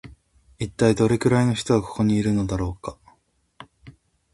[0.57, 2.97] 一体どれくらいの人がここのいるのだろうか